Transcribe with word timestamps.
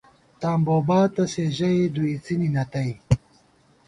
تاں 0.39 0.55
بوباتہ 0.65 1.23
سے 1.33 1.43
ژَئی، 1.57 1.83
دُو 1.93 2.03
اِڅِینے 2.11 2.47
نہ 2.55 2.63
تئ 2.71 2.89